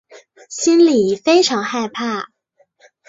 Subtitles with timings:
[0.49, 2.29] 心里非常害怕